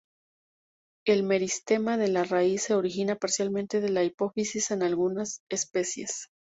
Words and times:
El 1.05 1.21
meristema 1.21 1.95
de 1.95 2.07
la 2.07 2.23
raíz 2.23 2.63
se 2.63 2.73
origina 2.73 3.17
parcialmente 3.17 3.81
de 3.81 3.89
la 3.89 4.03
hipófisis 4.03 4.71
en 4.71 4.81
algunas 4.81 5.41
especies. 5.51 6.25